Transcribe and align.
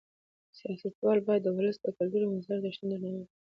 سیاستوال 0.57 1.19
باید 1.27 1.41
د 1.43 1.47
ولس 1.57 1.77
د 1.81 1.87
کلتور 1.97 2.21
او 2.23 2.31
مذهبي 2.37 2.65
ارزښتونو 2.67 2.91
درناوی 2.93 3.17
وکړي. 3.19 3.29